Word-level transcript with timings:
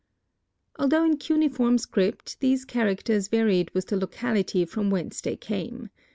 Although 0.79 1.05
in 1.05 1.17
cuneiform 1.17 1.77
script, 1.77 2.39
these 2.39 2.65
characters 2.65 3.27
varied 3.27 3.69
with 3.75 3.85
the 3.89 3.97
locality 3.97 4.65
from 4.65 4.89
whence 4.89 5.21
they 5.21 5.35
came. 5.35 5.91